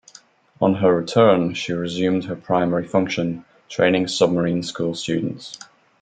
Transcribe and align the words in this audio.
On 0.59 0.73
her 0.73 0.95
return, 0.97 1.53
she 1.53 1.73
resumed 1.73 2.23
her 2.23 2.35
primary 2.35 2.87
function, 2.87 3.45
training 3.69 4.07
submarine 4.07 4.63
school 4.63 4.95
students. 4.95 5.59